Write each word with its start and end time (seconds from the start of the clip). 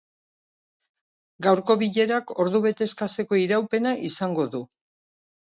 Gaurko 1.47 1.75
bilerak 1.81 2.33
ordubete 2.45 2.85
eskaseko 2.87 3.41
iraupena 3.43 3.95
izango 4.11 4.49
du. 4.57 4.65